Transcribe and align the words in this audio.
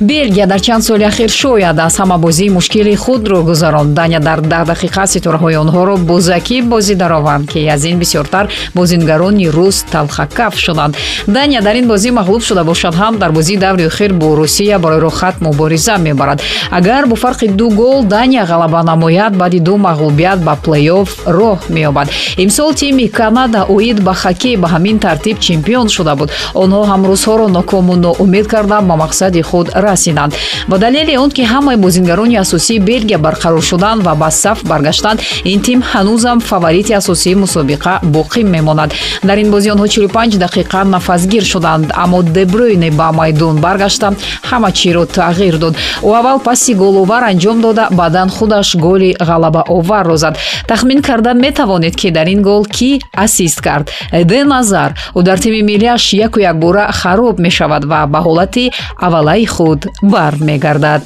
белгия 0.00 0.46
дар 0.46 0.60
чанд 0.60 0.84
соли 0.84 1.04
ахир 1.04 1.30
шояд 1.30 1.78
аз 1.78 1.98
ҳама 1.98 2.18
бозии 2.18 2.50
мушкили 2.50 2.94
худро 2.94 3.42
гузаронд. 3.42 3.94
Дания 3.94 4.20
дар 4.20 4.40
даҳ 4.40 4.64
дақиқа 4.72 5.06
ситораҳои 5.06 5.56
онҳоро 5.56 5.96
бо 5.96 6.20
закӣ 6.20 6.62
бозӣ 6.62 6.94
дарованд 6.94 7.48
ки 7.50 7.66
аз 7.66 7.84
ин 7.84 7.98
бисёртар 7.98 8.48
бозингарони 8.74 9.48
рус 9.48 9.84
талхакаф 9.92 10.58
шуданд. 10.58 10.96
Дания 11.26 11.62
дар 11.62 11.74
ин 11.76 11.88
бозӣ 11.88 12.10
мағлуб 12.10 12.42
шуда 12.42 12.64
бошад 12.64 12.94
ҳам 12.94 13.18
дар 13.18 13.32
бозии 13.32 13.56
даври 13.56 13.86
охир 13.86 14.12
бо 14.12 14.36
русия 14.36 14.78
барои 14.78 15.00
рохат 15.00 15.40
мубориза 15.40 15.98
мебарад. 15.98 16.42
Агар 16.70 17.06
бо 17.06 17.16
фарқи 17.16 17.48
ду 17.48 17.70
гол 17.70 18.02
дания 18.04 18.44
ғалаба 18.44 18.82
намояд 18.82 19.36
баъди 19.36 19.60
ду 19.60 19.76
мағлубият 19.76 20.38
ба 20.44 20.56
плейофф 20.64 21.26
роҳ 21.26 21.58
меёбад. 21.68 22.08
Имсол 22.36 22.72
тими 22.74 23.08
канада 23.08 23.64
оид 23.68 24.00
ба 24.02 24.14
хоккей 24.14 24.56
ба 24.56 24.68
ҳамин 24.68 24.98
тартиб 24.98 25.40
чемпион 25.40 25.88
шуда 25.88 26.14
буд. 26.14 26.30
Онҳо 26.54 26.84
ҳам 26.90 27.06
русҳоро 27.06 27.48
нокому 27.48 27.96
ноумед 27.96 28.46
карда 28.46 28.80
ба 28.80 28.94
мақсади 29.04 29.42
худ 29.42 29.70
расиданд. 29.90 30.32
Ба 30.70 30.76
далели 30.78 31.16
он 31.16 31.30
ки 31.36 31.42
ҳамаи 31.52 31.76
бозингарони 31.76 32.36
асосии 32.44 32.78
белгия 32.78 33.18
барқарор 33.18 33.62
шуданд 33.70 34.00
ва 34.06 34.14
ба 34.14 34.30
саф 34.30 34.58
баргаштанд 34.70 35.18
ин 35.52 35.60
тим 35.66 35.80
ҳанӯзам 35.92 36.38
фаворити 36.40 36.92
асосии 37.00 37.34
мусобиқа 37.44 37.92
боқӣ 38.16 38.42
мемонад. 38.54 38.90
Дар 39.28 39.38
ин 39.42 39.50
бозӣ 39.54 39.68
онҳо 39.74 39.86
45 39.88 40.38
дақиқа 40.44 40.80
нафасгир 40.94 41.44
шуданд 41.44 41.86
аммо 41.94 42.22
дебройне 42.22 42.90
ба 42.90 43.12
майдон 43.12 43.56
баргашта 43.64 44.08
ҳама 44.50 44.70
чиро 44.72 45.04
тағйир 45.18 45.56
дод. 45.58 45.74
Ӯ 46.02 46.10
аввал 46.18 46.38
паси 46.40 46.74
головар 46.74 47.22
анҷом 47.30 47.60
дода 47.60 47.88
баъдан 47.90 48.28
худаш 48.28 48.76
голи 48.76 49.16
ғалабаоварро 49.20 50.16
зад. 50.16 50.34
Тахмин 50.68 51.02
карда 51.02 51.34
метавонед 51.34 51.96
ки 51.96 52.10
дар 52.10 52.26
ин 52.26 52.42
гол 52.42 52.64
кӣ 52.64 53.00
ассист 53.12 53.60
кард? 53.60 53.90
Эден 54.12 54.52
азар 54.52 54.90
ӯ 55.14 55.22
дар 55.22 55.38
тими 55.38 55.60
миллияш 55.62 56.12
яку 56.12 56.40
якбора 56.40 56.92
хароб 56.92 57.38
мешавад 57.38 57.84
ва 57.84 58.06
ба 58.06 58.18
ҳолати 58.26 58.72
аввалаи 59.00 59.46
худ 59.46 59.77
худ 59.78 59.92
бармегардад 60.02 61.04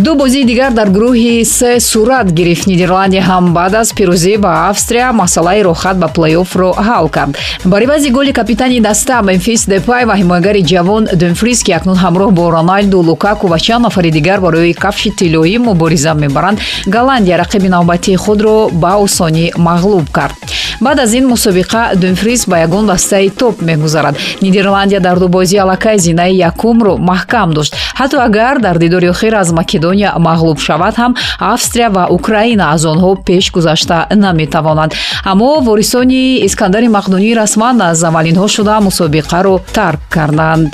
ду 0.00 0.14
бозии 0.14 0.44
дигар 0.44 0.72
дар 0.72 0.88
гурӯҳи 0.88 1.44
се 1.44 1.80
сурат 1.80 2.32
гирифт. 2.32 2.66
Нидерландия 2.66 3.22
ҳам 3.22 3.52
баъд 3.52 3.74
аз 3.74 3.92
пирӯзӣ 3.92 4.38
ба 4.38 4.68
австрия 4.70 5.12
масъалаи 5.12 5.64
рохат 5.64 5.96
ба 5.98 6.08
плейоффро 6.08 6.70
ҳал 6.88 7.08
кард. 7.10 7.36
Ба 7.64 7.80
ривази 7.80 8.10
голи 8.10 8.32
капитани 8.32 8.80
даста 8.80 9.22
мемфис 9.22 9.66
депай 9.66 10.04
ва 10.04 10.14
ҳимоягари 10.20 10.62
ҷавон 10.62 11.04
дунфрис 11.20 11.62
ки 11.62 11.72
акнун 11.72 11.96
ҳамроҳ 12.04 12.30
бо 12.30 12.50
роналду 12.50 13.02
лукаку 13.02 13.46
ва 13.46 13.58
чанд 13.58 13.82
нафари 13.82 14.10
дигар 14.10 14.40
барои 14.40 14.72
кафши 14.72 15.10
тиллоӣ 15.10 15.58
мубориза 15.58 16.14
мебаранд. 16.14 16.58
Голландия 16.86 17.36
рақиби 17.42 17.68
навбатии 17.68 18.16
худро 18.16 18.70
ба 18.72 18.92
осонӣ 19.04 19.46
мағлуб 19.66 20.06
кард. 20.12 20.34
Баъд 20.80 20.98
аз 20.98 21.12
ин 21.14 21.26
мусобиқа 21.28 21.96
дунфрис 21.96 22.46
ба 22.48 22.58
ягон 22.58 22.86
дастаи 22.86 23.30
топ 23.30 23.60
мегузарад. 23.62 24.16
Нидерландия 24.42 25.00
дар 25.00 25.18
ду 25.18 25.28
бозӣ 25.28 25.58
аллакай 25.58 25.98
зинаи 25.98 26.34
якумро 26.50 26.96
маҳкам 26.96 27.52
дошт. 27.52 27.74
Ҳатто 27.98 28.16
агар 28.28 28.60
дар 28.60 28.78
дидори 28.78 29.08
охир 29.10 29.34
аз 29.34 29.52
македония 29.52 29.89
македония 29.90 30.14
мағлуб 30.18 30.58
шавад 30.60 30.94
ҳам 30.94 31.14
австрия 31.38 31.90
ва 31.90 32.06
украина 32.10 32.64
аз 32.74 32.84
онҳо 32.84 33.16
пеш 33.26 33.50
гузашта 33.50 34.06
наметавонанд. 34.10 34.92
Аммо 35.24 35.60
ворисони 35.60 36.44
искандари 36.46 36.88
мақдунӣ 36.88 37.34
расман 37.34 37.80
аз 37.80 38.02
аввалинҳо 38.02 38.46
шуда 38.48 38.76
мусобиқаро 38.80 39.54
тарк 39.74 40.00
карданд 40.14 40.70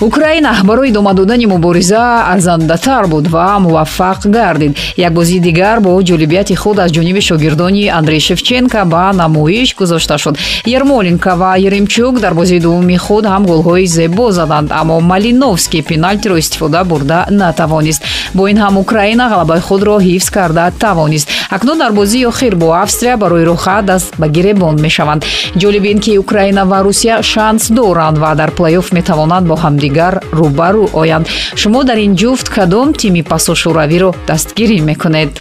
украина 0.00 0.56
барои 0.64 0.90
идома 0.90 1.14
додани 1.14 1.46
мубориза 1.46 2.24
арзандатар 2.32 3.06
буд 3.06 3.28
ва 3.28 3.58
муваффақ 3.60 4.26
гардид. 4.26 4.76
Як 4.96 5.12
бозии 5.12 5.40
дигар 5.40 5.80
бо 5.80 6.02
ҷолибияти 6.02 6.54
худ 6.54 6.78
аз 6.78 6.90
ҷониби 6.90 7.20
шогирдони 7.20 7.88
андрей 7.88 8.20
шевченко 8.20 8.84
ба 8.84 9.12
намоиш 9.14 9.74
гузошта 9.74 10.18
шуд. 10.18 10.38
Ермоленко 10.66 11.36
ва 11.36 11.56
еремчук 11.58 12.20
дар 12.20 12.34
бозии 12.34 12.60
дуввуми 12.60 12.96
худ 12.96 13.24
ҳам 13.24 13.46
голҳои 13.46 13.86
зебо 13.86 14.30
заданд 14.30 14.72
аммо 14.72 15.00
малиновский 15.00 15.82
пеналтиро 15.82 16.38
истифода 16.38 16.84
бурда 16.84 17.26
натавонист. 17.30 18.02
Бо 18.34 18.48
ин 18.48 18.58
ҳам 18.58 18.76
украина 18.76 19.30
ғалабаи 19.32 19.60
худро 19.60 20.00
ҳифз 20.00 20.30
карда 20.30 20.72
тавонист. 20.78 21.28
Акнун 21.50 21.78
дар 21.78 21.92
бозии 21.92 22.26
охир 22.26 22.56
бо 22.56 22.72
австрия 22.72 23.16
барои 23.16 23.44
рохат 23.44 23.84
даст 23.86 24.14
ба 24.18 24.28
гиребон 24.28 24.76
мешаванд. 24.80 25.24
Ҷолиб 25.56 25.84
ин 25.92 26.00
ки 26.00 26.18
украина 26.18 26.64
ва 26.64 26.82
русия 26.82 27.22
шанс 27.22 27.70
доранд 27.70 28.18
ва 28.18 28.34
дар 28.34 28.50
плейофф 28.50 28.92
метавонанд 28.92 29.46
бо 29.46 29.54
ҳамдигар 29.54 29.83
дигар 29.84 30.14
рӯбарӯ 30.38 30.84
оянд 31.00 31.26
шумо 31.60 31.80
дар 31.88 31.98
ин 32.06 32.12
ҷуфт 32.20 32.46
кадом 32.56 32.88
тими 33.00 33.22
пасошӯравиро 33.30 34.10
дастгирӣ 34.28 34.78
мекунед 34.90 35.32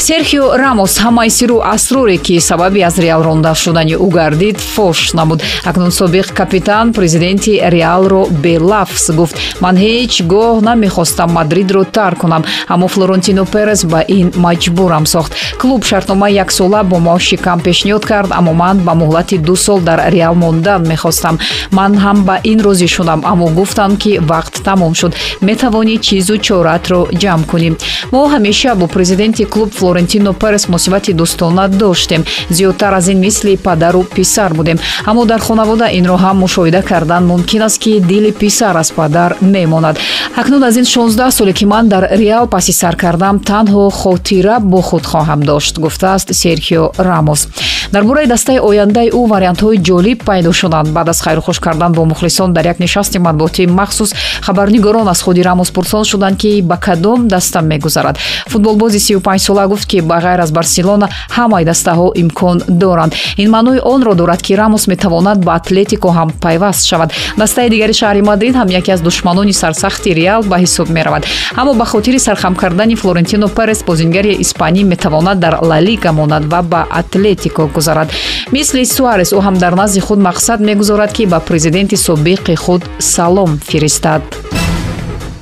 серхио 0.00 0.56
рамос 0.56 0.98
ҳамаи 1.04 1.30
сиру 1.30 1.60
асроре 1.74 2.16
ки 2.16 2.40
сабаби 2.40 2.80
аз 2.80 2.98
реал 2.98 3.22
ронда 3.22 3.54
шудани 3.54 3.94
ӯ 3.94 4.08
гардид 4.08 4.58
фош 4.74 5.12
намуд 5.12 5.42
акнун 5.64 5.90
собиқ 5.90 6.32
капитан 6.32 6.92
президенти 6.92 7.60
реалро 7.74 8.22
белафс 8.44 9.10
гуфт. 9.10 9.36
Ман 9.60 9.76
ҳеҷ 9.76 10.12
гоҳ 10.32 10.54
намехостам 10.68 11.30
мадридро 11.38 11.84
тарк 11.84 12.18
кунам 12.18 12.42
аммо 12.68 12.86
флорентино 12.88 13.44
перес 13.44 13.84
ба 13.84 14.00
ин 14.08 14.32
маҷбурам 14.44 15.04
сохт. 15.06 15.32
Клуб 15.60 15.84
шартномаи 15.84 16.34
яксола 16.44 16.82
бо 16.82 16.96
маоши 16.98 17.36
кам 17.36 17.58
пешниҳод 17.60 18.04
кард 18.10 18.30
аммо 18.38 18.52
ман 18.52 18.76
ба 18.86 18.92
муҳлати 19.02 19.36
ду 19.38 19.54
сол 19.56 19.80
дар 19.80 20.00
реал 20.14 20.34
мондан 20.34 20.82
мехостам. 20.88 21.38
Ман 21.72 21.92
ҳам 22.04 22.18
ба 22.28 22.36
ин 22.44 22.58
розӣ 22.66 22.88
шудам 22.96 23.20
аммо 23.30 23.46
гуфтанд 23.58 23.98
ки 24.02 24.12
вақт 24.30 24.54
тамом 24.64 24.94
шуд. 24.94 25.12
Метавонӣ 25.48 25.96
чизу 26.06 26.36
чоратро 26.46 27.00
ҷамъ 27.22 27.44
кунӣ 27.50 27.70
мо 28.12 28.20
ҳамеша 28.32 28.72
бо 28.80 28.86
президенти 28.86 29.44
клуб 29.44 29.70
флорентино 29.90 30.32
перес 30.32 30.68
муносибати 30.68 31.12
дӯстона 31.12 31.68
доштем. 31.68 32.24
Зиёдтар 32.50 32.94
аз 32.94 33.08
ин 33.08 33.18
мисли 33.18 33.56
падару 33.56 34.04
писар 34.04 34.54
будем. 34.54 34.78
Аммо 35.04 35.24
дар 35.24 35.40
хонавода 35.40 35.88
инро 35.92 36.16
ҳам 36.16 36.36
мушоҳида 36.44 36.82
кардан 36.82 37.26
мумкин 37.26 37.62
аст 37.62 37.78
ки 37.78 38.00
дили 38.00 38.30
писар 38.30 38.76
аз 38.76 38.92
падар 38.92 39.36
мемонад. 39.40 39.98
Акнун 40.36 40.62
аз 40.64 40.76
ин 40.76 40.84
16 40.84 41.30
соле 41.30 41.52
ки 41.52 41.64
ман 41.64 41.88
дар 41.88 42.08
реал 42.12 42.46
паси 42.46 42.72
сар 42.72 42.96
кардам 42.96 43.40
танҳо 43.40 43.90
хотира 43.90 44.58
бо 44.60 44.80
худ 44.80 45.04
хоҳам 45.06 45.40
дошт 45.40 45.78
гуфтааст 45.78 46.34
серхио 46.34 46.90
рамос. 46.98 47.48
Дар 47.92 48.04
бораи 48.04 48.26
дастаи 48.26 48.58
ояндаи 48.58 49.10
ӯ 49.10 49.28
вариантҳои 49.28 49.78
ҷолиб 49.88 50.24
пайдо 50.24 50.52
шуданд. 50.52 50.88
Баъд 50.88 51.08
аз 51.08 51.20
хайрухуш 51.20 51.58
кардан 51.58 51.92
бо 51.92 52.04
мухлисон 52.04 52.52
дар 52.52 52.64
як 52.64 52.78
нишасти 52.80 53.18
матбуотӣ 53.18 53.66
махсус 53.66 54.14
хабарнигорон 54.42 55.08
аз 55.08 55.22
худи 55.22 55.42
рамос 55.42 55.70
пурсон 55.70 56.04
шуданд 56.04 56.38
ки 56.38 56.62
ба 56.62 56.76
кадом 56.76 57.28
даста 57.28 57.60
мегузарад. 57.60 58.18
Футболбози 58.46 58.98
35 58.98 59.38
сола 59.42 59.66
гуфт 59.66 59.79
ки 59.86 60.00
ба 60.00 60.18
ғайр 60.20 60.40
аз 60.40 60.52
барселона 60.52 61.08
ҳамаи 61.36 61.64
дастаҳо 61.64 62.12
имкон 62.14 62.62
доранд. 62.68 63.14
Ин 63.36 63.50
маънои 63.50 63.80
онро 63.84 64.14
дорад 64.14 64.42
ки 64.42 64.56
рамос 64.56 64.86
метавонад 64.86 65.44
ба 65.44 65.52
атлетико 65.54 66.08
ҳам 66.08 66.30
пайваст 66.40 66.86
шавад. 66.86 67.12
Дастаи 67.36 67.70
дигари 67.70 67.92
шаҳри 67.92 68.22
мадрид 68.22 68.54
ҳам 68.54 68.68
яке 68.70 68.92
аз 68.92 69.00
душманони 69.00 69.52
сарсахти 69.52 70.14
реал 70.14 70.42
ба 70.42 70.56
ҳисоб 70.58 70.88
меравад. 70.90 71.26
Аммо 71.56 71.74
ба 71.74 71.84
хотири 71.84 72.18
сархам 72.18 72.54
кардани 72.54 72.96
флорентино 72.96 73.48
перес 73.48 73.82
бозингари 73.82 74.36
испанӣ 74.44 74.84
метавонад 74.84 75.38
дар 75.38 75.58
лалига 75.62 76.12
монад 76.12 76.44
ва 76.52 76.62
ба 76.62 76.86
атлетико 76.90 77.66
гузарад. 77.74 78.08
Мисли 78.52 78.84
суарес 78.84 79.32
ӯ 79.32 79.40
ҳам 79.46 79.56
дар 79.58 79.72
назди 79.74 80.00
худ 80.00 80.18
мақсад 80.18 80.58
мегузорад 80.60 81.12
ки 81.12 81.26
ба 81.26 81.38
президенти 81.40 81.96
собиқи 81.96 82.54
худ 82.56 82.82
салом 82.98 83.58
фиристад 83.70 84.22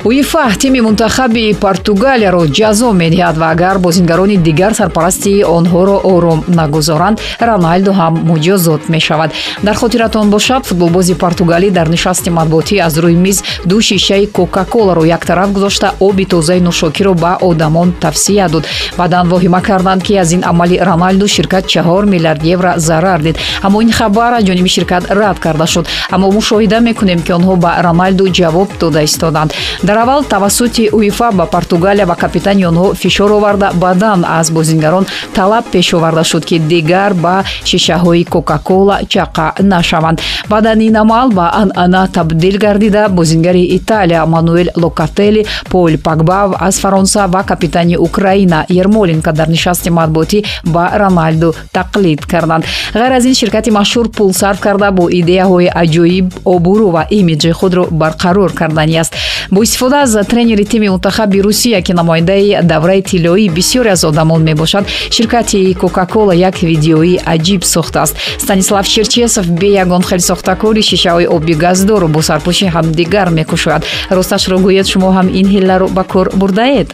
уифа 0.08 0.50
тими 0.58 0.80
мунтахаби 0.80 1.54
португалияро 1.60 2.42
ҷазо 2.58 2.88
медиҳад 3.02 3.36
ва 3.40 3.46
агар 3.54 3.76
бозингарони 3.78 4.36
дигар 4.36 4.72
сарпарасти 4.80 5.44
онҳоро 5.56 5.96
ором 6.14 6.40
нагузоранд 6.58 7.20
роналду 7.48 7.92
ҳам 8.00 8.14
муҷозот 8.30 8.82
мешавад. 8.94 9.30
Дар 9.66 9.76
хотиратон 9.82 10.30
бошад 10.30 10.62
футболбози 10.68 11.14
португалӣ 11.22 11.68
дар 11.70 11.88
нишасти 11.94 12.30
матбуотӣ 12.30 12.76
аз 12.86 12.94
рӯи 13.04 13.16
миз 13.26 13.38
ду 13.70 13.76
шишаи 13.88 14.26
кока-коларо 14.36 15.04
яктараф 15.16 15.50
гузошта 15.52 15.88
оби 16.00 16.24
тозаи 16.32 16.60
нӯшокиро 16.66 17.12
ба 17.22 17.32
одамон 17.48 17.88
тавсия 18.04 18.48
дод. 18.48 18.64
Баъдан 18.98 19.28
воҳима 19.32 19.60
карданд 19.68 20.02
ки 20.06 20.12
аз 20.22 20.32
ин 20.32 20.42
амали 20.50 20.76
роналду 20.88 21.28
ширкат 21.28 21.64
чаҳор 21.72 22.04
миллиард 22.12 22.42
евро 22.54 22.72
зарар 22.76 23.20
дид. 23.26 23.36
Аммо 23.62 23.82
ин 23.82 23.92
хабар 23.92 24.32
аз 24.38 24.44
ҷониби 24.48 24.70
ширкат 24.76 25.04
рад 25.10 25.38
карда 25.38 25.66
шуд. 25.66 25.86
Аммо 26.10 26.26
мушоҳида 26.38 26.78
мекунем 26.80 27.20
ки 27.26 27.32
онҳо 27.38 27.54
ба 27.64 27.70
роналду 27.86 28.24
ҷавоб 28.38 28.68
дода 28.80 29.02
истоданд. 29.02 29.52
Дар 29.82 29.97
дар 29.98 30.08
аввал 30.08 30.24
тавассути 30.24 30.90
уефа 30.92 31.32
ба 31.32 31.46
португалия 31.46 32.06
ва 32.06 32.14
капитани 32.14 32.66
онҳо 32.66 32.94
фишор 32.94 33.30
оварда. 33.30 33.70
Баъдан 33.74 34.24
аз 34.28 34.50
бозингарон 34.50 35.06
талаб 35.34 35.64
пеш 35.72 35.94
оварда 35.94 36.24
шуд 36.24 36.44
ки 36.44 36.58
дигар 36.58 37.14
ба 37.14 37.44
шишаҳои 37.64 38.24
кока-кола 38.24 39.00
чақа 39.08 39.62
нашаванд. 39.62 40.20
Баъдан 40.48 40.80
ин 40.80 40.96
амал 40.96 41.28
ба 41.30 41.50
анъана 41.52 42.08
табдил 42.12 42.58
гардида. 42.58 43.08
Бозингари 43.08 43.62
италия 43.62 44.26
мануэл 44.26 44.68
локатели 44.76 45.44
пол 45.70 45.90
пагба 46.04 46.54
аз 46.60 46.80
фаронса 46.80 47.26
ва 47.26 47.42
капитани 47.42 47.96
украина 47.98 48.66
ермоленко 48.70 49.32
дар 49.32 49.48
нишасти 49.48 49.90
матбуотӣ 49.90 50.44
ба 50.64 50.90
роналду 50.94 51.54
тақлид 51.74 52.26
карданд. 52.26 52.64
Ғайр 52.94 53.16
аз 53.16 53.24
ин 53.24 53.34
ширкати 53.34 53.70
машҳур 53.70 54.08
пул 54.16 54.32
сарф 54.32 54.60
карда 54.60 54.92
бо 54.92 55.08
идеяҳои 55.10 55.68
аҷоиб 55.82 56.26
обурӯ 56.44 56.88
ва 56.94 57.06
имиҷи 57.10 57.50
худро 57.50 57.84
барқарор 57.90 58.54
кардани 58.54 58.96
аст. 58.96 59.14
Бо 59.50 59.62
истифода 59.78 60.02
аз 60.02 60.26
тренери 60.28 60.64
тими 60.64 60.88
мунтахаби 60.88 61.42
русия 61.42 61.82
ки 61.82 61.92
намояндаи 61.92 62.58
давраи 62.62 63.02
тиллоии 63.02 63.48
бисёре 63.48 63.90
аз 63.90 64.04
одамон 64.04 64.42
мебошад 64.42 64.86
ширкати 65.10 65.74
кока-кола 65.74 66.34
як 66.34 66.62
видеои 66.62 67.20
аҷиб 67.24 67.64
сохтааст. 67.64 68.16
Станислав 68.38 68.88
черчесов 68.88 69.46
бе 69.46 69.66
ягон 69.66 70.02
хелсохтакори 70.02 70.82
шишаҳои 70.82 71.28
оби 71.28 71.54
газдору 71.54 72.08
бо 72.08 72.18
сарпӯши 72.22 72.66
ҳамдигар 72.74 73.30
мекушояд. 73.30 73.84
Росташро 74.10 74.58
гӯед 74.58 74.86
шумо 74.86 75.10
ҳам 75.12 75.28
ин 75.40 75.46
ҳилларо 75.46 75.88
ба 75.88 76.04
кор 76.04 76.30
бурдаед. 76.34 76.88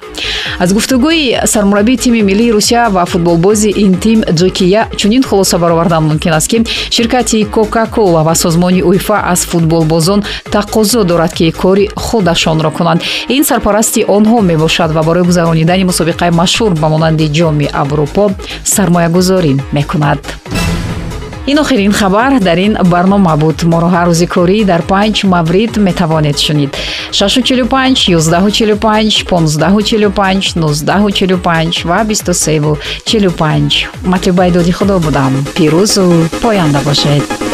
Аз 0.59 0.73
гуфтугӯи 0.73 1.47
сармураббии 1.47 1.97
тими 1.97 2.21
миллии 2.21 2.53
русия 2.53 2.91
ва 2.91 3.07
футболбози 3.07 3.71
ин 3.77 3.95
тим 3.95 4.21
ҷекия 4.21 4.83
чунин 4.97 5.23
хулоса 5.23 5.59
баровардан 5.59 6.05
мумкин 6.05 6.33
аст 6.33 6.49
ки 6.49 6.65
ширкати 6.91 7.45
кока-кола 7.45 8.23
ва 8.23 8.35
созмони 8.35 8.83
уефа 8.83 9.19
аз 9.25 9.41
футболбозон 9.47 10.23
тақозо 10.53 11.05
дорад 11.05 11.33
ки 11.35 11.53
кори 11.53 11.89
худашонро 11.97 12.74
кунанд. 12.79 13.01
Ин 13.37 13.43
сарпарасти 13.51 14.01
онҳо 14.17 14.39
мебошад 14.51 14.91
ва 14.97 15.03
барои 15.09 15.25
гузаронидани 15.31 15.85
мусобиқаи 15.91 16.31
машҳур 16.41 16.73
ба 16.83 16.87
монанди 16.95 17.27
ҷоми 17.39 17.67
аврупо 17.83 18.25
сармоягузорӣ 18.75 19.53
мекунад. 19.77 20.21
Ин 21.47 21.59
охирин 21.59 21.93
хабар 21.93 22.41
дар 22.41 22.59
ин 22.59 22.75
барнома 22.93 23.37
буд 23.37 23.59
моро 23.73 23.89
ҳар 23.95 24.07
рӯзи 24.11 24.27
корӣ 24.35 24.59
дар 24.71 24.83
панҷ 24.91 25.17
маврид 25.25 25.77
метавонед 25.77 26.39
шунид. 26.39 26.71
645 27.13 28.09
145 28.09 29.25
1545 29.31 30.57
1945 30.57 31.85
ва 31.85 32.05
2345 32.05 33.89
матлубаи 34.05 34.51
доди 34.51 34.73
худо 34.73 34.99
будам. 34.99 35.33
Пирӯзу 35.57 36.07
поянда 36.43 36.81
бошед 36.81 37.54